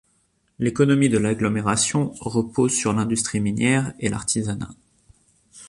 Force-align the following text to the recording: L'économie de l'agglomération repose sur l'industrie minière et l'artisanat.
L'économie 0.57 1.09
de 1.09 1.19
l'agglomération 1.19 2.09
repose 2.21 2.73
sur 2.73 2.91
l'industrie 2.91 3.39
minière 3.39 3.93
et 3.99 4.09
l'artisanat. 4.09 4.71